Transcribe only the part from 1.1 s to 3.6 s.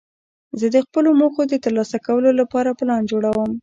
موخو د ترلاسه کولو له پاره پلان جوړوم.